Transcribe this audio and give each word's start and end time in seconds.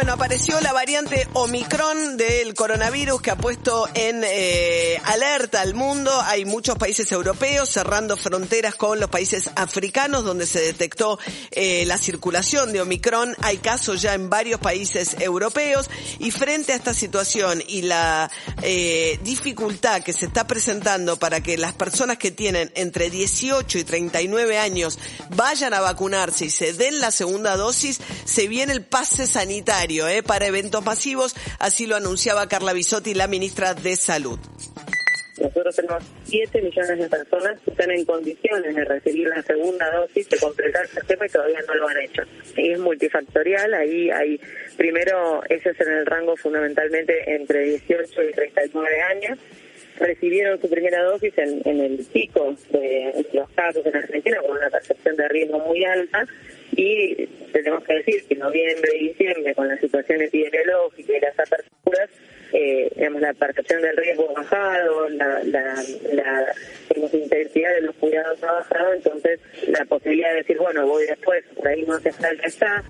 Bueno, 0.00 0.14
apareció 0.14 0.58
la 0.62 0.72
variante 0.72 1.28
Omicron 1.34 2.16
del 2.16 2.54
coronavirus 2.54 3.20
que 3.20 3.32
ha 3.32 3.36
puesto 3.36 3.86
en 3.92 4.22
eh, 4.24 4.98
alerta 5.04 5.60
al 5.60 5.74
mundo. 5.74 6.10
Hay 6.22 6.46
muchos 6.46 6.78
países 6.78 7.12
europeos 7.12 7.68
cerrando 7.68 8.16
fronteras 8.16 8.76
con 8.76 8.98
los 8.98 9.10
países 9.10 9.50
africanos 9.56 10.24
donde 10.24 10.46
se 10.46 10.60
detectó 10.60 11.18
eh, 11.50 11.84
la 11.84 11.98
circulación 11.98 12.72
de 12.72 12.80
Omicron. 12.80 13.36
Hay 13.42 13.58
casos 13.58 14.00
ya 14.00 14.14
en 14.14 14.30
varios 14.30 14.58
países 14.58 15.16
europeos 15.20 15.90
y 16.18 16.30
frente 16.30 16.72
a 16.72 16.76
esta 16.76 16.94
situación 16.94 17.62
y 17.68 17.82
la 17.82 18.30
eh, 18.62 19.20
dificultad 19.22 20.02
que 20.02 20.14
se 20.14 20.24
está 20.24 20.46
presentando 20.46 21.18
para 21.18 21.42
que 21.42 21.58
las 21.58 21.74
personas 21.74 22.16
que 22.16 22.30
tienen 22.30 22.72
entre 22.74 23.10
18 23.10 23.76
y 23.76 23.84
39 23.84 24.58
años 24.58 24.98
vayan 25.36 25.74
a 25.74 25.80
vacunarse 25.80 26.46
y 26.46 26.50
se 26.50 26.72
den 26.72 27.00
la 27.00 27.10
segunda 27.10 27.56
dosis, 27.56 28.00
se 28.24 28.48
viene 28.48 28.72
el 28.72 28.82
pase 28.82 29.26
sanitario 29.26 29.90
¿eh? 30.08 30.22
para 30.22 30.46
eventos 30.46 30.84
masivos, 30.84 31.34
así 31.58 31.86
lo 31.86 31.96
anunciaba 31.96 32.48
Carla 32.48 32.72
Bisotti, 32.72 33.14
la 33.14 33.26
ministra 33.26 33.74
de 33.74 33.96
Salud. 33.96 34.38
Nosotros 35.40 35.74
tenemos 35.74 36.04
7 36.24 36.60
millones 36.60 36.98
de 36.98 37.08
personas 37.08 37.58
que 37.60 37.70
están 37.70 37.90
en 37.90 38.04
condiciones 38.04 38.74
de 38.74 38.84
recibir 38.84 39.26
la 39.28 39.42
segunda 39.42 39.90
dosis, 39.90 40.28
de 40.28 40.38
completar 40.38 40.82
el 40.82 40.90
sistema 40.90 41.26
y 41.26 41.28
todavía 41.30 41.60
no 41.66 41.74
lo 41.76 41.88
han 41.88 41.98
hecho. 41.98 42.22
Y 42.56 42.72
es 42.72 42.78
multifactorial, 42.78 43.72
ahí 43.72 44.10
hay, 44.10 44.38
primero, 44.76 45.42
ese 45.48 45.70
es 45.70 45.80
en 45.80 45.92
el 45.92 46.06
rango 46.06 46.36
fundamentalmente 46.36 47.34
entre 47.34 47.64
18 47.64 48.22
y 48.22 48.32
39 48.32 49.02
años, 49.02 49.38
recibieron 49.98 50.60
su 50.60 50.68
primera 50.68 51.02
dosis 51.04 51.32
en, 51.38 51.62
en 51.64 51.80
el 51.80 52.04
pico 52.12 52.54
de 52.70 53.26
los 53.32 53.48
casos 53.50 53.84
en 53.86 53.96
Argentina 53.96 54.38
con 54.42 54.56
una 54.56 54.68
percepción 54.68 55.16
de 55.16 55.28
riesgo 55.28 55.58
muy 55.60 55.84
alta 55.84 56.26
y 56.72 57.26
tenemos 57.52 57.84
que 57.84 57.94
decir 57.94 58.24
que 58.28 58.34
noviembre 58.36 58.90
y 58.96 59.08
diciembre 59.08 59.54
con 59.54 59.68
la 59.68 59.78
situación 59.78 60.22
epidemiológica 60.22 61.16
y 61.16 61.20
las 61.20 61.38
aperturas 61.38 62.10
eh, 62.52 62.90
digamos, 62.96 63.20
la 63.20 63.32
percepción 63.32 63.80
del 63.82 63.96
riesgo 63.96 64.28
ha 64.30 64.40
bajado, 64.40 65.08
la, 65.10 65.40
la, 65.44 65.74
la 66.12 66.46
intensidad 67.12 67.74
de 67.74 67.82
los 67.82 67.94
cuidados 67.96 68.42
ha 68.42 68.52
bajado, 68.52 68.92
entonces 68.92 69.40
la 69.68 69.84
posibilidad 69.84 70.30
de 70.30 70.36
decir, 70.36 70.58
bueno, 70.58 70.86
voy 70.86 71.06
después, 71.06 71.44
por 71.54 71.68
ahí 71.68 71.82
no 71.82 71.94
hace 71.94 72.10
falta 72.12 72.46
está. 72.46 72.84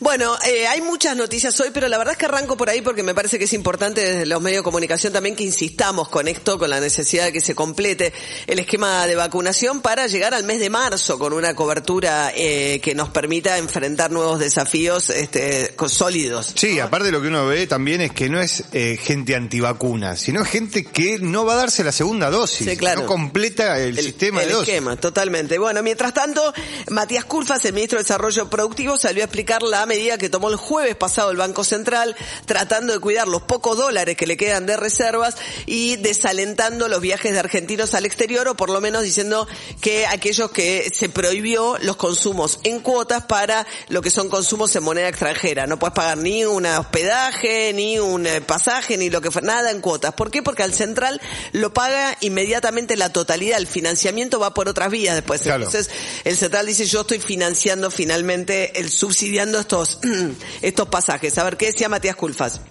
Bueno, 0.00 0.36
eh, 0.46 0.66
hay 0.66 0.80
muchas 0.80 1.16
noticias 1.16 1.58
hoy, 1.60 1.70
pero 1.72 1.88
la 1.88 1.98
verdad 1.98 2.12
es 2.12 2.18
que 2.18 2.26
arranco 2.26 2.56
por 2.56 2.70
ahí 2.70 2.82
porque 2.82 3.02
me 3.02 3.14
parece 3.14 3.38
que 3.38 3.44
es 3.44 3.52
importante 3.52 4.00
desde 4.00 4.26
los 4.26 4.40
medios 4.40 4.60
de 4.60 4.64
comunicación 4.64 5.12
también 5.12 5.36
que 5.36 5.44
insistamos 5.44 6.08
con 6.08 6.28
esto, 6.28 6.58
con 6.58 6.70
la 6.70 6.80
necesidad 6.80 7.26
de 7.26 7.32
que 7.32 7.40
se 7.40 7.54
complete 7.54 8.12
el 8.46 8.58
esquema 8.58 9.06
de 9.06 9.16
vacunación 9.16 9.80
para 9.80 10.06
llegar 10.06 10.34
al 10.34 10.44
mes 10.44 10.60
de 10.60 10.70
marzo 10.70 11.18
con 11.18 11.32
una 11.32 11.54
cobertura 11.54 12.32
eh, 12.34 12.80
que 12.82 12.94
nos 12.94 13.08
permita 13.08 13.58
enfrentar 13.58 14.10
nuevos 14.10 14.38
desafíos 14.38 15.10
este, 15.10 15.74
sólidos. 15.88 16.52
Sí, 16.54 16.78
aparte 16.80 17.06
de 17.06 17.12
lo 17.12 17.22
que 17.22 17.28
uno 17.28 17.46
ve 17.46 17.66
también 17.66 18.00
es 18.00 18.12
que 18.12 18.28
no 18.28 18.40
es 18.40 18.64
eh, 18.72 18.98
gente 19.00 19.34
antivacuna, 19.34 20.16
sino 20.16 20.44
gente 20.44 20.84
que 20.84 21.18
no 21.18 21.44
va 21.44 21.54
a 21.54 21.56
darse 21.56 21.82
la 21.84 21.92
segunda 21.92 22.30
dosis, 22.30 22.68
sí, 22.68 22.76
claro. 22.76 23.02
no 23.02 23.06
completa 23.06 23.78
el, 23.78 23.98
sistema 23.98 24.42
el 24.42 24.48
de 24.48 24.54
dosis. 24.54 24.68
esquema, 24.68 24.96
totalmente. 24.96 25.58
Bueno, 25.58 25.82
mientras 25.82 26.14
tanto, 26.14 26.52
Matías 26.90 27.24
Culfas, 27.24 27.64
el 27.64 27.72
ministro 27.72 27.98
de 27.98 28.04
Desarrollo 28.04 28.48
Productivo, 28.50 28.98
salió 28.98 29.22
a 29.22 29.26
explicar 29.26 29.62
la 29.62 29.77
medida 29.86 30.18
que 30.18 30.28
tomó 30.28 30.48
el 30.48 30.56
jueves 30.56 30.96
pasado 30.96 31.30
el 31.30 31.36
Banco 31.36 31.64
Central, 31.64 32.16
tratando 32.46 32.92
de 32.92 33.00
cuidar 33.00 33.28
los 33.28 33.42
pocos 33.42 33.76
dólares 33.76 34.16
que 34.16 34.26
le 34.26 34.36
quedan 34.36 34.66
de 34.66 34.76
reservas 34.76 35.36
y 35.66 35.96
desalentando 35.96 36.88
los 36.88 37.00
viajes 37.00 37.32
de 37.32 37.38
argentinos 37.38 37.94
al 37.94 38.06
exterior, 38.06 38.48
o 38.48 38.56
por 38.56 38.70
lo 38.70 38.80
menos 38.80 39.02
diciendo 39.02 39.46
que 39.80 40.06
aquellos 40.06 40.50
que 40.50 40.90
se 40.94 41.08
prohibió 41.08 41.76
los 41.82 41.96
consumos 41.96 42.60
en 42.64 42.80
cuotas 42.80 43.24
para 43.24 43.66
lo 43.88 44.02
que 44.02 44.10
son 44.10 44.28
consumos 44.28 44.74
en 44.76 44.84
moneda 44.84 45.08
extranjera. 45.08 45.66
No 45.66 45.78
puedes 45.78 45.94
pagar 45.94 46.18
ni 46.18 46.44
un 46.44 46.66
hospedaje, 46.66 47.72
ni 47.72 47.98
un 47.98 48.26
eh, 48.26 48.40
pasaje, 48.40 48.96
ni 48.96 49.10
lo 49.10 49.20
que 49.20 49.30
fue, 49.30 49.42
nada 49.42 49.70
en 49.70 49.80
cuotas. 49.80 50.14
¿Por 50.14 50.30
qué? 50.30 50.42
Porque 50.42 50.62
al 50.62 50.72
central 50.72 51.20
lo 51.52 51.72
paga 51.72 52.16
inmediatamente 52.20 52.96
la 52.96 53.12
totalidad. 53.12 53.58
El 53.58 53.66
financiamiento 53.66 54.38
va 54.40 54.54
por 54.54 54.68
otras 54.68 54.90
vías 54.90 55.14
después. 55.14 55.42
Claro. 55.42 55.64
Entonces, 55.64 55.90
el 56.24 56.36
central 56.36 56.66
dice 56.66 56.86
yo 56.86 57.02
estoy 57.02 57.18
financiando 57.18 57.90
finalmente 57.90 58.78
el 58.78 58.90
subsidiando 58.90 59.58
estos, 60.62 60.88
pasajes. 60.88 61.36
A 61.38 61.44
ver, 61.44 61.56
¿qué 61.56 61.66
decía 61.66 61.88
Matías 61.88 62.16
Culfas? 62.16 62.64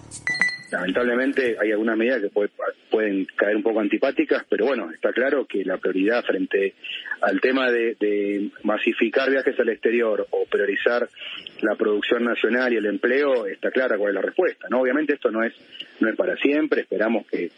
Lamentablemente 0.70 1.56
hay 1.60 1.72
algunas 1.72 1.96
medidas 1.96 2.20
que 2.20 2.28
puede- 2.28 2.50
pueden 2.90 3.26
caer 3.36 3.56
un 3.56 3.62
poco 3.62 3.80
antipáticas, 3.80 4.44
pero 4.48 4.66
bueno, 4.66 4.90
está 4.92 5.12
claro 5.12 5.46
que 5.46 5.64
la 5.64 5.78
prioridad 5.78 6.24
frente 6.24 6.74
al 7.20 7.40
tema 7.40 7.70
de, 7.70 7.96
de 7.98 8.50
masificar 8.64 9.30
viajes 9.30 9.58
al 9.58 9.68
exterior 9.70 10.26
o 10.30 10.44
priorizar 10.46 11.08
la 11.62 11.74
producción 11.76 12.24
nacional 12.24 12.72
y 12.72 12.76
el 12.76 12.86
empleo, 12.86 13.46
está 13.46 13.70
clara 13.70 13.96
cuál 13.96 14.10
es 14.10 14.14
la 14.16 14.22
respuesta. 14.22 14.68
¿no? 14.70 14.80
Obviamente 14.80 15.14
esto 15.14 15.30
no 15.30 15.42
es, 15.42 15.54
no 16.00 16.08
es 16.10 16.16
para 16.16 16.36
siempre, 16.36 16.82
esperamos 16.82 17.26
que 17.26 17.50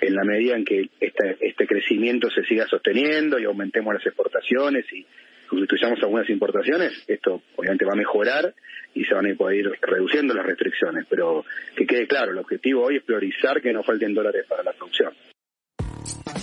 en 0.00 0.14
la 0.14 0.24
medida 0.24 0.56
en 0.56 0.64
que 0.64 0.88
este, 1.00 1.36
este 1.40 1.66
crecimiento 1.66 2.28
se 2.30 2.44
siga 2.44 2.66
sosteniendo 2.66 3.38
y 3.38 3.44
aumentemos 3.44 3.94
las 3.94 4.04
exportaciones 4.06 4.84
y 4.92 5.06
sustituyamos 5.48 5.98
algunas 6.02 6.28
importaciones, 6.28 7.04
esto 7.06 7.42
obviamente 7.56 7.84
va 7.84 7.92
a 7.92 7.96
mejorar 7.96 8.54
y 8.94 9.04
se 9.04 9.14
van 9.14 9.30
a 9.30 9.34
poder 9.34 9.58
ir 9.58 9.72
reduciendo 9.80 10.34
las 10.34 10.46
restricciones, 10.46 11.06
pero 11.08 11.44
que 11.76 11.86
quede 11.86 12.06
claro, 12.06 12.32
el 12.32 12.38
objetivo 12.38 12.84
hoy 12.84 12.96
es 12.96 13.02
priorizar 13.02 13.60
que 13.60 13.72
no 13.72 13.82
falten 13.82 14.14
dólares 14.14 14.44
para 14.48 14.62
la 14.62 14.72
producción. 14.72 15.12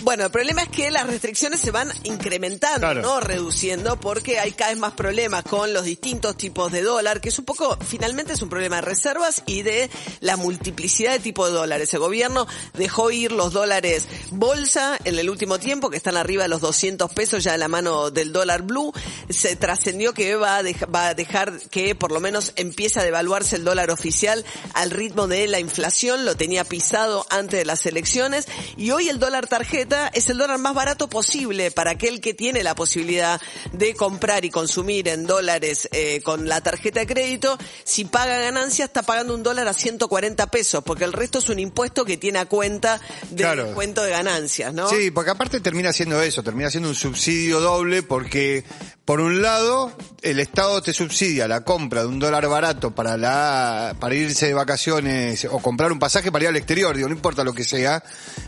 Bueno, 0.02 0.24
el 0.26 0.30
problema 0.30 0.62
es 0.62 0.68
que 0.68 0.90
las 0.90 1.06
restricciones 1.06 1.60
se 1.60 1.70
van 1.70 1.90
incrementando, 2.04 2.78
Claro. 2.80 3.02
no 3.02 3.20
reduciendo, 3.20 3.98
porque 3.98 4.38
hay 4.38 4.52
cada 4.52 4.70
vez 4.70 4.78
más 4.78 4.92
problemas 4.92 5.42
con 5.44 5.72
los 5.72 5.84
distintos 5.84 6.36
tipos 6.36 6.70
de 6.72 6.82
dólar, 6.82 7.20
que 7.20 7.28
es 7.30 7.38
un 7.38 7.44
poco, 7.44 7.76
finalmente 7.86 8.32
es 8.34 8.42
un 8.42 8.48
problema 8.48 8.76
de 8.76 8.82
reservas 8.82 9.42
y 9.46 9.62
de 9.62 9.90
la 10.20 10.36
multiplicidad 10.36 11.12
de 11.12 11.18
tipos 11.20 11.48
de 11.48 11.54
dólares. 11.54 11.92
El 11.94 12.00
gobierno 12.00 12.46
dejó 12.74 13.10
ir 13.10 13.32
los 13.32 13.52
dólares 13.52 14.06
bolsa 14.30 14.98
en 15.04 15.18
el 15.18 15.30
último 15.30 15.58
tiempo, 15.58 15.90
que 15.90 15.96
están 15.96 16.16
arriba 16.16 16.42
de 16.44 16.48
los 16.48 16.60
200 16.60 17.10
pesos 17.12 17.42
ya 17.44 17.52
de 17.52 17.58
la 17.58 17.68
mano 17.68 18.10
del 18.10 18.32
dólar 18.32 18.62
blue. 18.62 18.92
Se 19.28 19.56
trascendió 19.56 20.12
que 20.14 20.34
va 20.36 20.58
a, 20.58 20.62
va 20.94 21.08
a 21.08 21.14
dejar 21.14 21.58
que 21.70 21.94
por 21.94 22.12
lo 22.12 22.20
menos 22.20 22.52
empiece 22.56 23.00
a 23.00 23.04
devaluarse 23.04 23.56
el 23.56 23.64
dólar 23.64 23.90
oficial 23.90 24.44
al 24.74 24.90
ritmo 24.90 25.26
de 25.26 25.46
la 25.48 25.60
inflación, 25.60 26.24
lo 26.24 26.36
tenía 26.36 26.64
pisado 26.64 27.26
antes 27.30 27.58
de 27.58 27.64
las 27.64 27.86
elecciones 27.86 28.46
y 28.76 28.90
hoy 28.90 29.08
el 29.08 29.18
dólar 29.18 29.46
tarjeta 29.46 29.85
es 30.12 30.28
el 30.28 30.38
dólar 30.38 30.58
más 30.58 30.74
barato 30.74 31.08
posible 31.08 31.70
para 31.70 31.92
aquel 31.92 32.20
que 32.20 32.34
tiene 32.34 32.62
la 32.62 32.74
posibilidad 32.74 33.40
de 33.72 33.94
comprar 33.94 34.44
y 34.44 34.50
consumir 34.50 35.08
en 35.08 35.26
dólares 35.26 35.88
eh, 35.92 36.20
con 36.22 36.48
la 36.48 36.60
tarjeta 36.60 37.00
de 37.00 37.06
crédito. 37.06 37.56
Si 37.84 38.04
paga 38.04 38.38
ganancia 38.38 38.84
está 38.84 39.02
pagando 39.02 39.34
un 39.34 39.42
dólar 39.42 39.68
a 39.68 39.72
140 39.72 40.46
pesos 40.48 40.82
porque 40.84 41.04
el 41.04 41.12
resto 41.12 41.38
es 41.38 41.48
un 41.48 41.58
impuesto 41.58 42.04
que 42.04 42.16
tiene 42.16 42.38
a 42.38 42.46
cuenta 42.46 43.00
del 43.30 43.36
Claro. 43.46 43.64
descuento 43.66 44.02
de 44.02 44.10
ganancias, 44.10 44.72
¿no? 44.74 44.88
Sí, 44.88 45.10
porque 45.10 45.30
aparte 45.30 45.60
termina 45.60 45.92
siendo 45.92 46.20
eso, 46.22 46.42
termina 46.42 46.70
siendo 46.70 46.88
un 46.88 46.94
subsidio 46.94 47.60
doble 47.60 48.02
porque 48.02 48.64
por 49.04 49.20
un 49.20 49.40
lado 49.40 49.96
el 50.22 50.40
Estado 50.40 50.82
te 50.82 50.92
subsidia 50.92 51.46
la 51.46 51.62
compra 51.62 52.00
de 52.02 52.08
un 52.08 52.18
dólar 52.18 52.48
barato 52.48 52.92
para 52.94 53.16
la 53.16 53.94
para 54.00 54.14
irse 54.16 54.46
de 54.46 54.54
vacaciones 54.54 55.44
o 55.48 55.58
comprar 55.60 55.92
un 55.92 55.98
pasaje 56.00 56.32
para 56.32 56.44
ir 56.44 56.48
al 56.48 56.56
exterior, 56.56 56.96
digo, 56.96 57.08
no 57.08 57.14
importa 57.14 57.44
lo 57.44 57.52
que 57.52 57.62
sea, 57.62 58.02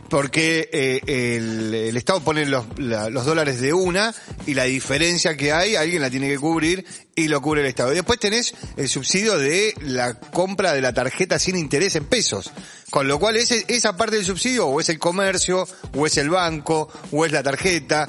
porque 0.08 0.68
eh, 0.72 1.00
el, 1.36 1.74
el 1.74 1.96
Estado 1.96 2.20
pone 2.20 2.44
los, 2.46 2.64
la- 2.78 3.10
los 3.10 3.24
dólares 3.24 3.60
de 3.60 3.72
una 3.72 4.14
y 4.46 4.54
la 4.54 4.64
diferencia 4.64 5.36
que 5.36 5.52
hay 5.52 5.76
alguien 5.76 6.02
la 6.02 6.10
tiene 6.10 6.28
que 6.28 6.38
cubrir 6.38 6.84
y 7.14 7.28
lo 7.28 7.40
cubre 7.40 7.60
el 7.62 7.66
Estado. 7.66 7.92
Y 7.92 7.96
después 7.96 8.18
tenés 8.18 8.54
el 8.76 8.88
subsidio 8.88 9.38
de 9.38 9.74
la 9.82 10.14
compra 10.14 10.72
de 10.72 10.80
la 10.80 10.92
tarjeta 10.92 11.38
sin 11.38 11.56
interés 11.56 11.96
en 11.96 12.04
pesos. 12.04 12.50
Con 12.90 13.06
lo 13.08 13.18
cual 13.18 13.36
ese, 13.36 13.64
esa 13.68 13.96
parte 13.96 14.16
del 14.16 14.24
subsidio 14.24 14.66
o 14.66 14.80
es 14.80 14.88
el 14.88 14.98
comercio, 14.98 15.66
o 15.96 16.06
es 16.06 16.16
el 16.16 16.30
banco, 16.30 16.88
o 17.12 17.26
es 17.26 17.32
la 17.32 17.42
tarjeta. 17.42 18.08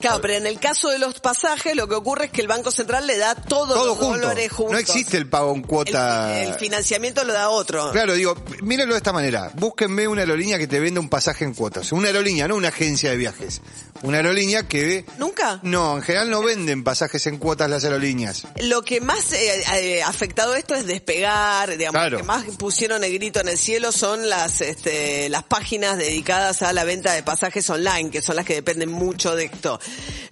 Claro, 0.00 0.20
pero 0.20 0.34
en 0.34 0.46
el 0.46 0.58
caso 0.60 0.88
de 0.90 0.98
los 0.98 1.20
pasajes 1.20 1.74
lo 1.76 1.88
que 1.88 1.94
ocurre 1.94 2.26
es 2.26 2.30
que 2.30 2.40
el 2.40 2.48
Banco 2.48 2.70
Central 2.70 3.06
le 3.06 3.16
da 3.16 3.34
todos 3.34 3.74
Todo 3.74 3.86
los 3.86 3.98
junto. 3.98 4.18
dólares 4.20 4.52
juntos. 4.52 4.72
No 4.72 4.78
existe 4.78 5.16
el 5.16 5.28
pago 5.28 5.54
en 5.54 5.62
cuota. 5.62 6.40
El, 6.42 6.48
el 6.50 6.54
financiamiento 6.54 7.24
lo 7.24 7.32
da 7.32 7.48
otro. 7.48 7.90
Claro, 7.92 8.14
digo, 8.14 8.34
mírenlo 8.62 8.94
de 8.94 8.98
esta 8.98 9.12
manera. 9.12 9.50
Búsquenme 9.54 10.06
una 10.08 10.22
aerolínea 10.22 10.58
que 10.58 10.66
te 10.66 10.80
venda 10.80 11.00
un 11.00 11.08
pasaje 11.08 11.44
en 11.44 11.54
cuotas. 11.54 11.92
Una 11.92 12.08
aerolínea, 12.08 12.46
no 12.48 12.56
una 12.56 12.68
agencia 12.68 13.10
de 13.10 13.16
viajes. 13.16 13.60
una 14.02 14.18
aerolínea 14.18 14.68
que... 14.68 15.04
¿Nunca? 15.18 15.60
No, 15.62 15.96
en 15.96 16.02
general 16.02 16.28
no 16.30 16.42
venden 16.42 16.84
pasajes 16.84 17.26
en 17.26 17.38
cuotas 17.38 17.70
las 17.70 17.84
aerolíneas. 17.84 18.46
Lo 18.60 18.82
que 18.82 19.00
más 19.00 19.32
eh, 19.32 19.64
eh, 19.74 20.02
afectado 20.02 20.54
esto 20.54 20.74
es 20.74 20.86
despegar, 20.86 21.76
digamos, 21.76 21.94
Claro. 21.98 22.10
lo 22.12 22.18
que 22.18 22.24
más 22.24 22.44
pusieron 22.58 23.02
el 23.04 23.12
grito 23.14 23.40
en 23.40 23.48
el 23.48 23.56
cielo 23.58 23.92
son 23.92 24.28
las 24.28 24.60
este, 24.60 25.28
las 25.28 25.44
páginas 25.44 25.96
dedicadas 25.96 26.62
a 26.62 26.72
la 26.72 26.84
venta 26.84 27.12
de 27.12 27.22
pasajes 27.22 27.68
online, 27.70 28.10
que 28.10 28.20
son 28.22 28.36
las 28.36 28.44
que 28.44 28.54
dependen 28.54 28.90
mucho 28.90 29.34
de 29.36 29.44
esto. 29.44 29.80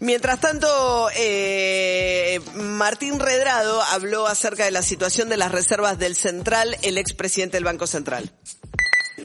Mientras 0.01 0.41
tanto, 0.41 1.09
eh, 1.17 2.41
Martín 2.55 3.21
Redrado 3.21 3.83
habló 3.83 4.27
acerca 4.27 4.65
de 4.65 4.71
la 4.71 4.83
situación 4.83 5.29
de 5.29 5.37
las 5.37 5.53
reservas 5.53 5.99
del 5.99 6.17
Central, 6.17 6.77
el 6.83 6.99
expresidente 6.99 7.57
del 7.57 7.65
Banco 7.65 7.87
Central. 7.87 8.33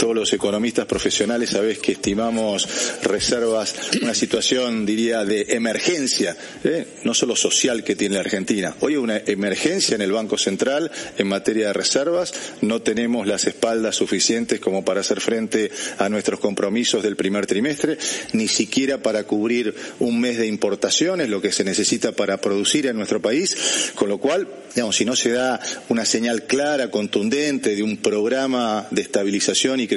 Todos 0.08 0.16
los 0.16 0.32
economistas 0.32 0.86
profesionales 0.86 1.50
sabés 1.50 1.80
que 1.80 1.92
estimamos 1.92 2.66
reservas, 3.04 3.76
una 4.02 4.14
situación, 4.14 4.86
diría, 4.86 5.26
de 5.26 5.48
emergencia, 5.50 6.38
¿eh? 6.64 6.88
no 7.04 7.14
solo 7.14 7.36
social 7.36 7.84
que 7.84 7.98
tiene 7.98 8.16
la 8.16 8.22
Argentina. 8.22 8.74
Hoy 8.80 8.94
hay 8.94 9.00
una 9.00 9.18
emergencia 9.18 9.96
en 9.96 10.02
el 10.02 10.14
Banco 10.14 10.38
Central 10.38 10.90
en 11.18 11.28
materia 11.28 11.68
de 11.68 11.74
reservas. 11.74 12.34
No 12.62 12.82
tenemos 12.82 13.28
las 13.28 13.48
espaldas 13.48 13.98
suficientes 13.98 14.62
como 14.62 14.86
para 14.86 15.02
hacer 15.02 15.20
frente 15.20 15.72
a 15.98 16.08
nuestros 16.08 16.40
compromisos 16.40 17.04
del 17.04 17.18
primer 17.18 17.46
trimestre, 17.46 17.98
ni 18.32 18.48
siquiera 18.48 19.04
para 19.04 19.26
cubrir 19.26 19.76
un 20.00 20.22
mes 20.22 20.38
de 20.38 20.48
importaciones, 20.48 21.28
lo 21.28 21.42
que 21.42 21.52
se 21.52 21.66
necesita 21.66 22.14
para 22.14 22.40
producir 22.40 22.88
en 22.88 22.96
nuestro 22.96 23.22
país. 23.22 23.92
Con 23.94 24.08
lo 24.08 24.20
cual, 24.20 24.48
digamos, 24.74 24.96
si 24.96 25.04
no 25.04 25.18
se 25.18 25.32
da 25.32 25.60
una 25.90 26.06
señal 26.06 26.44
clara, 26.44 26.92
contundente 26.92 27.76
de 27.76 27.84
un 27.84 27.98
programa 27.98 28.88
de 28.92 29.02
estabilización 29.02 29.82
y 29.82 29.88
crecimiento, 29.88 29.97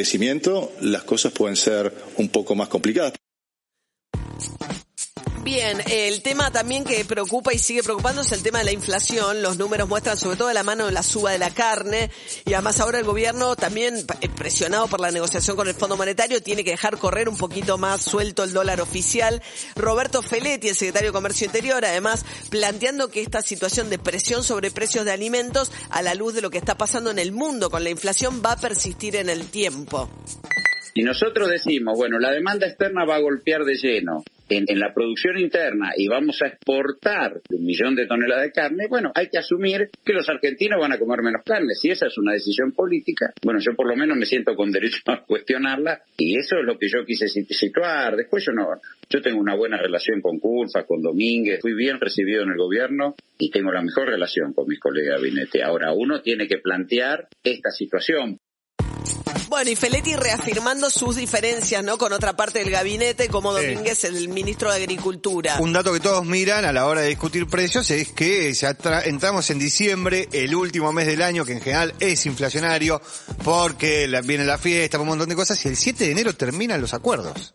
las 0.80 1.04
cosas 1.04 1.32
pueden 1.32 1.56
ser 1.56 1.92
un 2.16 2.28
poco 2.28 2.54
más 2.54 2.68
complicadas. 2.68 3.12
Bien, 5.52 5.78
el 5.90 6.22
tema 6.22 6.52
también 6.52 6.84
que 6.84 7.04
preocupa 7.04 7.52
y 7.52 7.58
sigue 7.58 7.82
preocupando 7.82 8.22
es 8.22 8.30
el 8.30 8.40
tema 8.40 8.60
de 8.60 8.66
la 8.66 8.70
inflación. 8.70 9.42
Los 9.42 9.58
números 9.58 9.88
muestran 9.88 10.16
sobre 10.16 10.36
todo 10.36 10.52
la 10.52 10.62
mano 10.62 10.86
de 10.86 10.92
la 10.92 11.02
suba 11.02 11.32
de 11.32 11.38
la 11.38 11.50
carne 11.50 12.08
y 12.44 12.52
además 12.52 12.78
ahora 12.78 13.00
el 13.00 13.04
gobierno 13.04 13.56
también 13.56 13.96
eh, 13.96 14.28
presionado 14.28 14.86
por 14.86 15.00
la 15.00 15.10
negociación 15.10 15.56
con 15.56 15.66
el 15.66 15.74
Fondo 15.74 15.96
Monetario 15.96 16.40
tiene 16.40 16.62
que 16.62 16.70
dejar 16.70 16.98
correr 16.98 17.28
un 17.28 17.36
poquito 17.36 17.78
más 17.78 18.00
suelto 18.00 18.44
el 18.44 18.52
dólar 18.52 18.80
oficial. 18.80 19.42
Roberto 19.74 20.22
Feletti, 20.22 20.68
el 20.68 20.76
secretario 20.76 21.08
de 21.08 21.14
Comercio 21.14 21.46
Interior, 21.46 21.84
además 21.84 22.24
planteando 22.48 23.08
que 23.08 23.20
esta 23.20 23.42
situación 23.42 23.90
de 23.90 23.98
presión 23.98 24.44
sobre 24.44 24.70
precios 24.70 25.04
de 25.04 25.10
alimentos 25.10 25.72
a 25.90 26.00
la 26.00 26.14
luz 26.14 26.32
de 26.32 26.42
lo 26.42 26.50
que 26.50 26.58
está 26.58 26.78
pasando 26.78 27.10
en 27.10 27.18
el 27.18 27.32
mundo 27.32 27.70
con 27.70 27.82
la 27.82 27.90
inflación 27.90 28.40
va 28.40 28.52
a 28.52 28.56
persistir 28.56 29.16
en 29.16 29.28
el 29.28 29.50
tiempo. 29.50 30.08
Y 30.94 31.02
nosotros 31.02 31.50
decimos, 31.50 31.98
bueno, 31.98 32.20
la 32.20 32.30
demanda 32.30 32.68
externa 32.68 33.04
va 33.04 33.16
a 33.16 33.20
golpear 33.20 33.64
de 33.64 33.74
lleno 33.74 34.22
en, 34.50 34.78
la 34.78 34.92
producción 34.92 35.38
interna 35.38 35.92
y 35.96 36.08
vamos 36.08 36.40
a 36.42 36.48
exportar 36.48 37.40
un 37.50 37.64
millón 37.64 37.94
de 37.94 38.06
toneladas 38.06 38.44
de 38.44 38.52
carne, 38.52 38.86
bueno, 38.88 39.12
hay 39.14 39.28
que 39.28 39.38
asumir 39.38 39.90
que 40.04 40.12
los 40.12 40.28
argentinos 40.28 40.80
van 40.80 40.92
a 40.92 40.98
comer 40.98 41.22
menos 41.22 41.42
carne. 41.44 41.74
Si 41.74 41.90
esa 41.90 42.06
es 42.06 42.18
una 42.18 42.32
decisión 42.32 42.72
política, 42.72 43.32
bueno, 43.44 43.60
yo 43.60 43.74
por 43.74 43.86
lo 43.86 43.96
menos 43.96 44.16
me 44.16 44.26
siento 44.26 44.54
con 44.56 44.72
derecho 44.72 44.98
a 45.06 45.24
cuestionarla 45.24 46.02
y 46.18 46.38
eso 46.38 46.56
es 46.58 46.64
lo 46.64 46.78
que 46.78 46.88
yo 46.88 47.04
quise 47.04 47.28
situar. 47.28 48.16
Después 48.16 48.44
yo 48.44 48.52
no, 48.52 48.66
yo 49.08 49.22
tengo 49.22 49.40
una 49.40 49.54
buena 49.54 49.76
relación 49.76 50.20
con 50.20 50.38
Culfa, 50.38 50.84
con 50.84 51.02
Domínguez, 51.02 51.60
fui 51.60 51.74
bien 51.74 52.00
recibido 52.00 52.42
en 52.42 52.50
el 52.50 52.56
gobierno 52.56 53.14
y 53.38 53.50
tengo 53.50 53.72
la 53.72 53.82
mejor 53.82 54.08
relación 54.08 54.52
con 54.52 54.66
mis 54.66 54.80
colegas 54.80 55.20
de 55.20 55.28
gabinete. 55.28 55.62
Ahora, 55.62 55.92
uno 55.92 56.22
tiene 56.22 56.46
que 56.46 56.58
plantear 56.58 57.28
esta 57.44 57.70
situación. 57.70 58.38
Bueno, 59.50 59.68
y 59.70 59.74
Feletti 59.76 60.14
reafirmando 60.14 60.88
sus 60.90 61.16
diferencias, 61.16 61.82
¿no? 61.82 61.98
Con 61.98 62.12
otra 62.12 62.34
parte 62.36 62.60
del 62.60 62.70
gabinete, 62.70 63.28
como. 63.28 63.52
Domínguez, 63.52 64.04
el 64.04 64.28
ministro 64.28 64.70
de 64.70 64.76
Agricultura. 64.76 65.56
Un 65.58 65.72
dato 65.72 65.92
que 65.92 65.98
todos 65.98 66.24
miran 66.24 66.64
a 66.64 66.72
la 66.72 66.86
hora 66.86 67.00
de 67.00 67.08
discutir 67.08 67.48
precios 67.48 67.90
es 67.90 68.08
que 68.12 68.52
ya 68.54 68.78
tra- 68.78 69.02
entramos 69.04 69.50
en 69.50 69.58
diciembre, 69.58 70.28
el 70.32 70.54
último 70.54 70.92
mes 70.92 71.08
del 71.08 71.20
año, 71.20 71.44
que 71.44 71.52
en 71.54 71.60
general 71.60 71.92
es 71.98 72.24
inflacionario, 72.26 73.02
porque 73.42 74.06
viene 74.24 74.44
la 74.44 74.56
fiesta, 74.56 75.00
un 75.00 75.08
montón 75.08 75.28
de 75.28 75.34
cosas, 75.34 75.62
y 75.64 75.68
el 75.68 75.76
7 75.76 76.04
de 76.04 76.12
enero 76.12 76.32
terminan 76.34 76.80
los 76.80 76.94
acuerdos. 76.94 77.52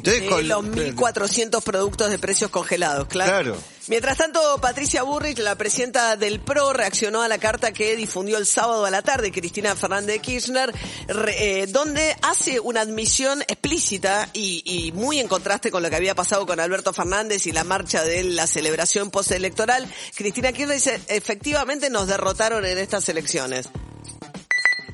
Entonces, 0.00 0.22
Eh, 0.22 0.26
con 0.28 0.48
los 0.48 0.64
1.400 0.64 1.62
productos 1.62 2.10
de 2.10 2.18
precios 2.18 2.50
congelados, 2.50 3.06
claro. 3.08 3.30
Claro. 3.30 3.56
Mientras 3.88 4.16
tanto, 4.18 4.40
Patricia 4.60 5.02
Burrich, 5.02 5.38
la 5.38 5.56
presidenta 5.56 6.16
del 6.16 6.38
PRO, 6.40 6.72
reaccionó 6.72 7.22
a 7.22 7.28
la 7.28 7.38
carta 7.38 7.72
que 7.72 7.96
difundió 7.96 8.38
el 8.38 8.46
sábado 8.46 8.84
a 8.86 8.90
la 8.90 9.02
tarde 9.02 9.32
Cristina 9.32 9.74
Fernández 9.74 10.14
de 10.16 10.18
Kirchner, 10.20 10.72
re- 11.08 11.62
eh, 11.62 11.66
donde 11.66 12.14
hace 12.22 12.60
una 12.60 12.82
admisión 12.82 13.42
explícita 13.42 14.28
y, 14.32 14.62
y 14.64 14.92
muy 14.92 15.18
en 15.18 15.26
contraste 15.28 15.70
con 15.72 15.82
lo 15.82 15.90
que 15.90 15.96
había 15.96 16.14
pasado 16.14 16.46
con 16.46 16.60
Alberto 16.60 16.92
Fernández 16.92 17.46
y 17.48 17.52
la 17.52 17.64
marcha 17.64 18.04
de 18.04 18.22
la 18.22 18.46
celebración 18.46 19.10
postelectoral. 19.10 19.86
Cristina 20.14 20.52
Kirchner 20.52 20.76
dice, 20.76 21.00
efectivamente 21.08 21.90
nos 21.90 22.06
derrotaron 22.06 22.64
en 22.64 22.78
estas 22.78 23.08
elecciones. 23.08 23.68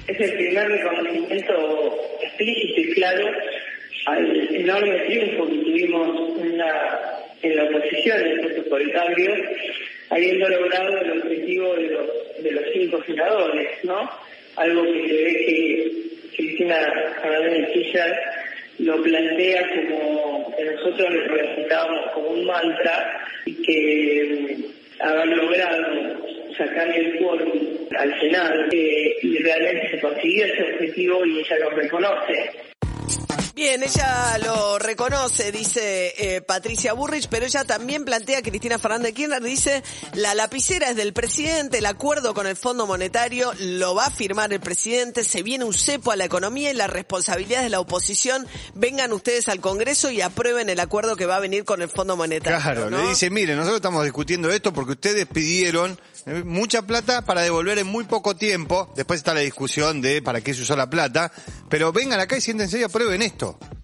Es 0.08 0.20
el 0.20 0.32
primer 0.36 0.68
reconocimiento 0.68 1.52
explícito 2.22 2.80
y 2.80 2.94
claro 2.94 3.26
al 4.06 4.54
enorme 4.54 4.98
triunfo 5.00 5.48
que 5.48 5.58
tuvimos 5.58 6.40
en 6.40 6.58
la, 6.58 7.18
en 7.42 7.56
la 7.56 7.64
oposición, 7.64 8.20
en 8.20 8.26
el 8.26 8.40
proceso 8.40 8.68
por 8.70 8.80
el 8.80 8.92
cambio, 8.92 9.34
habiendo 10.10 10.48
logrado 10.48 11.00
el 11.00 11.22
objetivo 11.22 11.74
de 11.74 11.88
los, 11.88 12.08
de 12.42 12.52
los 12.52 12.64
cinco 12.72 13.02
senadores, 13.04 13.68
¿no? 13.84 14.08
Algo 14.56 14.84
que 14.84 15.08
se 15.08 15.14
ve 15.24 15.44
que 15.44 15.92
Cristina 16.36 16.76
Fernández 17.20 17.66
de 17.66 17.72
Kirchner 17.72 18.16
lo 18.78 19.02
plantea 19.02 19.62
como 19.74 20.54
que 20.56 20.64
nosotros 20.64 21.10
lo 21.12 21.20
representábamos 21.22 22.12
como 22.12 22.28
un 22.28 22.46
mantra 22.46 23.26
y 23.44 23.54
que 23.62 24.56
mm, 24.56 25.02
haber 25.02 25.28
logrado 25.28 26.26
sacar 26.56 26.88
el 26.96 27.18
quórum 27.18 27.88
al 27.98 28.20
Senado 28.20 28.66
y 28.72 29.38
realmente 29.38 29.90
se 29.90 30.00
consiguió 30.00 30.46
ese 30.46 30.62
objetivo 30.62 31.26
y 31.26 31.40
ella 31.40 31.58
lo 31.58 31.70
reconoce. 31.70 32.65
Bien, 33.56 33.82
ella 33.82 34.36
lo 34.44 34.78
reconoce, 34.78 35.50
dice 35.50 36.12
eh, 36.18 36.42
Patricia 36.42 36.92
Burrich, 36.92 37.26
pero 37.30 37.46
ella 37.46 37.64
también 37.64 38.04
plantea, 38.04 38.42
Cristina 38.42 38.78
Fernández 38.78 39.06
de 39.06 39.14
Kirchner, 39.14 39.42
dice, 39.42 39.82
la 40.12 40.34
lapicera 40.34 40.90
es 40.90 40.96
del 40.96 41.14
presidente, 41.14 41.78
el 41.78 41.86
acuerdo 41.86 42.34
con 42.34 42.46
el 42.46 42.54
Fondo 42.54 42.86
Monetario 42.86 43.54
lo 43.58 43.94
va 43.94 44.08
a 44.08 44.10
firmar 44.10 44.52
el 44.52 44.60
presidente, 44.60 45.24
se 45.24 45.42
viene 45.42 45.64
un 45.64 45.72
cepo 45.72 46.12
a 46.12 46.16
la 46.16 46.26
economía 46.26 46.70
y 46.70 46.74
la 46.74 46.86
responsabilidad 46.86 47.62
de 47.62 47.70
la 47.70 47.80
oposición, 47.80 48.46
vengan 48.74 49.14
ustedes 49.14 49.48
al 49.48 49.62
Congreso 49.62 50.10
y 50.10 50.20
aprueben 50.20 50.68
el 50.68 50.78
acuerdo 50.78 51.16
que 51.16 51.24
va 51.24 51.36
a 51.36 51.40
venir 51.40 51.64
con 51.64 51.80
el 51.80 51.88
Fondo 51.88 52.14
Monetario. 52.14 52.60
Claro, 52.60 52.90
¿no? 52.90 52.98
le 52.98 53.08
dice, 53.08 53.30
mire, 53.30 53.54
nosotros 53.54 53.76
estamos 53.76 54.04
discutiendo 54.04 54.50
esto 54.50 54.74
porque 54.74 54.92
ustedes 54.92 55.24
pidieron 55.24 55.98
eh, 56.26 56.42
mucha 56.44 56.82
plata 56.82 57.22
para 57.22 57.42
devolver 57.42 57.78
en 57.78 57.86
muy 57.86 58.02
poco 58.02 58.34
tiempo. 58.34 58.92
Después 58.96 59.18
está 59.18 59.32
la 59.32 59.40
discusión 59.40 60.02
de 60.02 60.20
para 60.22 60.40
qué 60.40 60.54
se 60.54 60.62
usó 60.62 60.74
la 60.74 60.90
plata. 60.90 61.30
Pero 61.70 61.92
vengan 61.92 62.18
acá 62.18 62.36
y 62.36 62.40
siéntense 62.40 62.80
y 62.80 62.82
aprueben 62.82 63.22
esto. 63.22 63.45
Listo. 63.46 63.75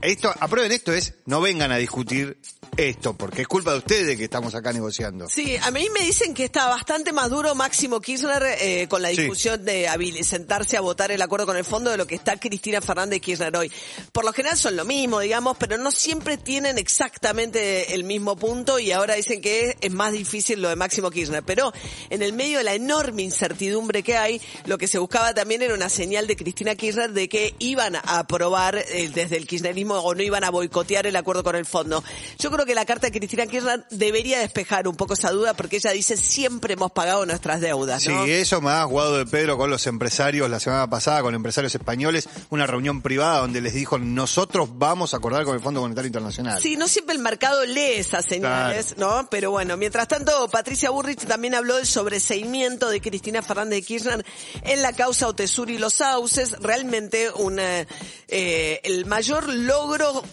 Esto, 0.00 0.32
aprueben 0.38 0.70
esto 0.72 0.92
es, 0.92 1.14
no 1.26 1.40
vengan 1.40 1.72
a 1.72 1.76
discutir 1.76 2.38
esto, 2.76 3.14
porque 3.16 3.42
es 3.42 3.48
culpa 3.48 3.72
de 3.72 3.78
ustedes 3.78 4.16
que 4.16 4.24
estamos 4.24 4.54
acá 4.54 4.72
negociando. 4.72 5.28
Sí, 5.28 5.56
a 5.60 5.72
mí 5.72 5.88
me 5.92 6.04
dicen 6.06 6.34
que 6.34 6.44
está 6.44 6.68
bastante 6.68 7.12
más 7.12 7.28
duro 7.30 7.54
Máximo 7.56 8.00
Kirchner 8.00 8.42
eh, 8.60 8.86
con 8.88 9.02
la 9.02 9.08
Sí. 9.10 9.16
discusión 9.16 9.64
de 9.64 9.88
habil- 9.88 10.22
sentarse 10.22 10.76
a 10.76 10.80
votar 10.80 11.10
el 11.10 11.20
acuerdo 11.20 11.46
con 11.46 11.56
el 11.56 11.64
fondo 11.64 11.90
de 11.90 11.96
lo 11.96 12.06
que 12.06 12.14
está 12.14 12.38
Cristina 12.38 12.80
Fernández 12.80 13.20
Kirchner 13.20 13.56
hoy. 13.56 13.72
Por 14.12 14.24
lo 14.24 14.32
general 14.32 14.56
son 14.56 14.76
lo 14.76 14.84
mismo, 14.84 15.18
digamos, 15.18 15.56
pero 15.58 15.76
no 15.78 15.90
siempre 15.90 16.36
tienen 16.36 16.78
exactamente 16.78 17.94
el 17.94 18.04
mismo 18.04 18.36
punto 18.36 18.78
y 18.78 18.92
ahora 18.92 19.14
dicen 19.14 19.40
que 19.40 19.76
es 19.80 19.90
más 19.92 20.12
difícil 20.12 20.62
lo 20.62 20.68
de 20.68 20.76
Máximo 20.76 21.10
Kirchner. 21.10 21.42
Pero 21.42 21.72
en 22.10 22.22
el 22.22 22.32
medio 22.34 22.58
de 22.58 22.64
la 22.64 22.74
enorme 22.74 23.22
incertidumbre 23.22 24.04
que 24.04 24.16
hay, 24.16 24.40
lo 24.66 24.78
que 24.78 24.86
se 24.86 24.98
buscaba 24.98 25.34
también 25.34 25.62
era 25.62 25.74
una 25.74 25.88
señal 25.88 26.28
de 26.28 26.36
Cristina 26.36 26.76
Kirchner 26.76 27.10
de 27.12 27.28
que 27.28 27.54
iban 27.58 27.96
a 27.96 28.00
aprobar 28.20 28.76
eh, 28.76 29.10
desde 29.12 29.36
el 29.36 29.46
kirchnerismo 29.48 29.87
o 29.90 30.14
no 30.14 30.22
iban 30.22 30.44
a 30.44 30.50
boicotear 30.50 31.06
el 31.06 31.16
acuerdo 31.16 31.42
con 31.42 31.56
el 31.56 31.66
fondo. 31.66 32.02
Yo 32.38 32.50
creo 32.50 32.66
que 32.66 32.74
la 32.74 32.84
carta 32.84 33.08
de 33.08 33.18
Cristina 33.18 33.46
Kirchner 33.46 33.84
debería 33.90 34.38
despejar 34.38 34.88
un 34.88 34.96
poco 34.96 35.14
esa 35.14 35.30
duda 35.30 35.54
porque 35.54 35.76
ella 35.76 35.92
dice 35.92 36.16
siempre 36.16 36.74
hemos 36.74 36.92
pagado 36.92 37.24
nuestras 37.26 37.60
deudas, 37.60 38.02
Sí, 38.02 38.12
eso 38.30 38.60
me 38.60 38.70
ha 38.70 38.84
jugado 38.84 39.18
de 39.18 39.26
Pedro 39.26 39.56
con 39.56 39.70
los 39.70 39.86
empresarios 39.86 40.48
la 40.48 40.60
semana 40.60 40.88
pasada, 40.88 41.22
con 41.22 41.34
empresarios 41.34 41.74
españoles, 41.74 42.28
una 42.50 42.66
reunión 42.66 43.02
privada 43.02 43.40
donde 43.40 43.60
les 43.60 43.74
dijo, 43.74 43.98
nosotros 43.98 44.70
vamos 44.74 45.14
a 45.14 45.18
acordar 45.18 45.44
con 45.44 45.54
el 45.54 45.60
Fondo 45.60 45.80
Monetario 45.80 46.08
Internacional. 46.08 46.60
Sí, 46.60 46.76
no 46.76 46.88
siempre 46.88 47.14
el 47.14 47.22
mercado 47.22 47.64
lee 47.64 47.94
esas 47.96 48.24
señales, 48.24 48.96
¿no? 48.96 49.28
Pero 49.30 49.50
bueno, 49.50 49.76
mientras 49.76 50.08
tanto, 50.08 50.48
Patricia 50.48 50.90
Burrich 50.90 51.26
también 51.26 51.54
habló 51.54 51.76
del 51.76 51.86
sobreseimiento 51.86 52.88
de 52.88 53.00
Cristina 53.00 53.42
Fernández 53.42 53.80
de 53.80 53.82
Kirchner 53.82 54.26
en 54.62 54.82
la 54.82 54.92
causa 54.92 55.28
Otesur 55.28 55.70
y 55.70 55.78
los 55.78 55.94
Sauces. 55.94 56.52
Realmente 56.60 57.30
un, 57.30 57.58
eh, 57.58 57.86
eh, 58.28 58.80
el 58.84 59.06
mayor 59.06 59.48
logro 59.48 59.77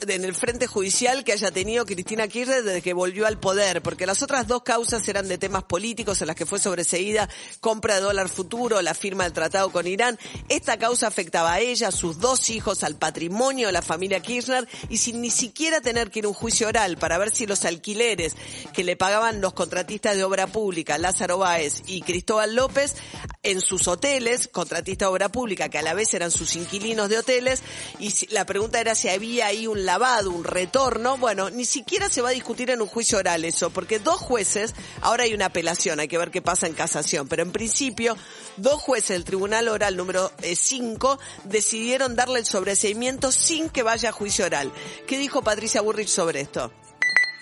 en 0.08 0.26
el 0.26 0.34
frente 0.34 0.66
judicial 0.66 1.24
que 1.24 1.34
haya 1.34 1.52
tenido 1.52 1.86
Cristina 1.86 2.28
Kirchner 2.28 2.64
desde 2.64 2.82
que 2.82 2.94
volvió 2.94 3.28
al 3.28 3.40
poder, 3.40 3.82
porque 3.82 4.06
las 4.06 4.24
otras 4.24 4.48
dos 4.48 4.64
causas 4.64 5.08
eran 5.08 5.28
de 5.28 5.38
temas 5.38 5.64
políticos 5.64 6.20
en 6.22 6.28
las 6.28 6.36
que 6.36 6.46
fue 6.46 6.60
sobreseída 6.60 7.30
compra 7.60 7.96
de 7.96 8.02
dólar 8.02 8.28
futuro, 8.30 8.82
la 8.82 8.94
firma 8.94 9.24
del 9.24 9.34
tratado 9.34 9.72
con 9.72 9.86
Irán. 9.86 10.18
Esta 10.50 10.78
causa 10.78 11.08
afectaba 11.08 11.54
a 11.54 11.60
ella, 11.60 11.90
a 11.90 11.92
sus 11.92 12.20
dos 12.20 12.50
hijos, 12.50 12.84
al 12.84 12.96
patrimonio 12.96 13.68
de 13.68 13.74
la 13.74 13.82
familia 13.82 14.20
Kirchner 14.20 14.68
y 14.90 14.98
sin 14.98 15.22
ni 15.22 15.30
siquiera 15.30 15.80
tener 15.80 16.10
que 16.10 16.20
ir 16.20 16.26
a 16.26 16.30
un 16.30 16.34
juicio 16.34 16.68
oral 16.68 16.98
para 16.98 17.18
ver 17.18 17.30
si 17.30 17.46
los 17.46 17.66
alquileres 17.66 18.36
que 18.74 18.84
le 18.84 18.96
pagaban 18.96 19.42
los 19.42 19.54
contratistas 19.54 20.16
de 20.16 20.24
obra 20.24 20.48
pública, 20.48 20.98
Lázaro 20.98 21.38
Báez 21.38 21.84
y 21.86 22.02
Cristóbal 22.02 22.56
López, 22.56 22.96
en 23.44 23.62
sus 23.62 23.88
hoteles, 23.88 24.48
contratistas 24.48 25.08
de 25.08 25.12
obra 25.12 25.30
pública 25.30 25.70
que 25.70 25.78
a 25.78 25.84
la 25.84 25.94
vez 25.94 26.14
eran 26.14 26.32
sus 26.32 26.56
inquilinos 26.56 27.10
de 27.10 27.20
hoteles, 27.20 27.62
y 28.00 28.12
la 28.34 28.46
pregunta 28.46 28.80
era 28.80 28.96
si 28.96 29.10
había 29.10 29.35
ahí 29.42 29.68
un 29.68 29.86
lavado, 29.86 30.32
un 30.32 30.44
retorno. 30.44 31.18
Bueno, 31.18 31.50
ni 31.50 31.66
siquiera 31.66 32.10
se 32.10 32.22
va 32.22 32.30
a 32.30 32.34
discutir 32.34 32.70
en 32.70 32.82
un 32.82 32.88
juicio 32.88 33.18
oral 33.18 33.46
eso, 33.46 33.70
porque 33.70 34.00
dos 34.00 34.18
jueces, 34.18 34.74
ahora 35.02 35.24
hay 35.24 35.34
una 35.34 35.48
apelación, 35.48 36.00
hay 36.00 36.08
que 36.08 36.18
ver 36.18 36.32
qué 36.32 36.42
pasa 36.42 36.68
en 36.68 36.74
casación, 36.74 37.28
pero 37.28 37.42
en 37.42 37.52
principio, 37.52 38.18
dos 38.58 38.82
jueces 38.82 39.10
del 39.10 39.26
Tribunal 39.26 39.68
Oral 39.68 39.98
número 39.98 40.32
5 40.42 41.20
decidieron 41.46 42.16
darle 42.16 42.40
el 42.40 42.46
sobreseimiento 42.46 43.32
sin 43.32 43.70
que 43.70 43.84
vaya 43.84 44.10
a 44.10 44.12
juicio 44.12 44.46
oral. 44.46 44.72
¿Qué 45.08 45.18
dijo 45.18 45.42
Patricia 45.42 45.82
Burrich 45.82 46.10
sobre 46.10 46.42
esto? 46.42 46.72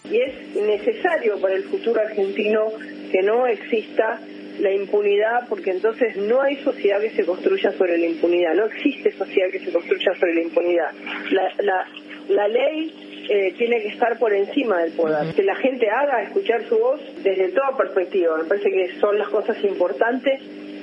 y 0.09 0.17
es 0.17 0.55
necesario 0.55 1.39
para 1.39 1.55
el 1.55 1.63
futuro 1.63 2.01
argentino 2.01 2.67
que 3.11 3.21
no 3.21 3.47
exista 3.47 4.19
la 4.59 4.71
impunidad 4.71 5.47
porque 5.49 5.71
entonces 5.71 6.15
no 6.17 6.41
hay 6.41 6.57
sociedad 6.57 6.99
que 7.01 7.11
se 7.11 7.25
construya 7.25 7.71
sobre 7.71 7.97
la 7.97 8.05
impunidad, 8.07 8.53
no 8.53 8.65
existe 8.65 9.11
sociedad 9.11 9.49
que 9.51 9.59
se 9.59 9.71
construya 9.71 10.13
sobre 10.19 10.35
la 10.35 10.41
impunidad. 10.41 10.91
La, 11.31 11.53
la, 11.59 11.87
la 12.29 12.47
ley 12.47 13.25
eh, 13.29 13.53
tiene 13.57 13.81
que 13.81 13.87
estar 13.89 14.17
por 14.19 14.33
encima 14.33 14.81
del 14.81 14.93
poder. 14.93 15.33
Que 15.33 15.43
la 15.43 15.55
gente 15.55 15.89
haga 15.89 16.23
escuchar 16.23 16.63
su 16.67 16.77
voz 16.77 17.01
desde 17.23 17.49
toda 17.49 17.77
perspectiva, 17.77 18.37
me 18.37 18.45
parece 18.45 18.69
que 18.69 18.99
son 18.99 19.17
las 19.17 19.29
cosas 19.29 19.63
importantes 19.63 20.41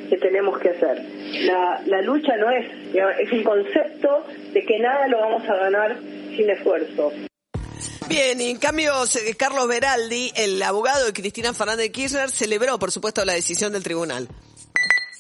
que 0.09 0.17
tenemos 0.17 0.59
que 0.59 0.71
hacer. 0.71 0.99
La, 1.47 1.81
la 1.87 2.03
lucha 2.03 2.37
no 2.37 2.51
es, 2.51 2.67
es 3.21 3.33
un 3.33 3.45
concepto 3.45 4.27
de 4.53 4.65
que 4.65 4.79
nada 4.81 5.07
lo 5.07 5.21
vamos 5.21 5.49
a 5.49 5.55
ganar 5.55 5.97
sin 6.37 6.51
esfuerzo. 6.51 7.30
Bien, 8.11 8.41
y 8.41 8.51
en 8.51 8.59
cambio, 8.59 8.93
Carlos 9.37 9.69
Beraldi, 9.69 10.33
el 10.35 10.61
abogado 10.65 11.07
de 11.07 11.13
Cristina 11.13 11.55
Fernández 11.55 11.85
de 11.85 11.93
Kirchner, 11.93 12.29
celebró, 12.29 12.77
por 12.77 12.91
supuesto, 12.91 13.25
la 13.25 13.35
decisión 13.35 13.73
del 13.73 13.85
tribunal. 13.85 14.27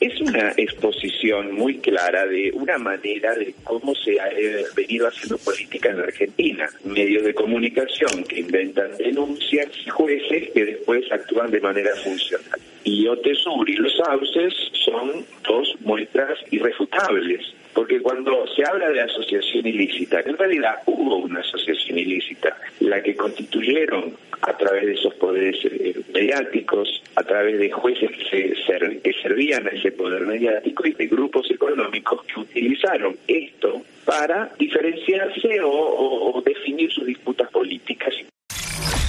Es 0.00 0.20
una 0.20 0.52
exposición 0.56 1.54
muy 1.54 1.78
clara 1.78 2.26
de 2.26 2.50
una 2.52 2.78
manera 2.78 3.32
de 3.36 3.54
cómo 3.62 3.94
se 3.94 4.18
ha 4.20 4.26
eh, 4.30 4.64
venido 4.74 5.06
haciendo 5.06 5.38
política 5.38 5.90
en 5.90 6.00
Argentina. 6.00 6.68
Medios 6.82 7.22
de 7.22 7.32
comunicación 7.32 8.24
que 8.24 8.40
inventan 8.40 8.96
denuncias 8.98 9.68
y 9.86 9.88
jueces 9.88 10.50
que 10.52 10.64
después 10.64 11.04
actúan 11.12 11.52
de 11.52 11.60
manera 11.60 11.94
funcional. 12.02 12.58
Y 12.82 13.06
Otesur 13.06 13.70
y 13.70 13.76
los 13.76 13.96
Sauces 13.98 14.52
son 14.84 15.24
dos 15.46 15.76
muestras 15.80 16.38
irrefutables. 16.50 17.54
Porque 17.72 18.00
cuando 18.02 18.46
se 18.56 18.64
habla 18.64 18.90
de 18.90 19.00
asociación 19.00 19.66
ilícita, 19.66 20.20
en 20.26 20.36
realidad 20.36 20.74
hubo 20.86 21.18
una 21.18 21.40
asociación 21.40 21.70
ilícita, 21.98 22.56
la 22.80 23.02
que 23.02 23.14
constituyeron 23.16 24.14
a 24.42 24.56
través 24.56 24.86
de 24.86 24.92
esos 24.94 25.14
poderes 25.14 25.56
eh, 25.64 25.94
mediáticos, 26.14 27.02
a 27.16 27.22
través 27.22 27.58
de 27.58 27.70
jueces 27.70 28.10
que, 28.10 28.24
se 28.54 28.62
ser- 28.66 29.00
que 29.02 29.12
servían 29.22 29.66
a 29.66 29.70
ese 29.70 29.92
poder 29.92 30.22
mediático 30.26 30.86
y 30.86 30.92
de 30.92 31.06
grupos 31.06 31.50
económicos 31.50 32.24
que 32.24 32.40
utilizaron 32.40 33.16
esto 33.28 33.82
para 34.04 34.50
diferenciarse 34.58 35.60
o, 35.60 35.68
o- 35.70 36.38
o 36.38 36.42
definir 36.42 36.90
sus 36.90 37.06
disputas 37.06 37.50
políticas. 37.50 38.14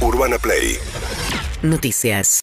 Urbana 0.02 0.38
Play 0.38 0.76
Noticias. 1.64 2.40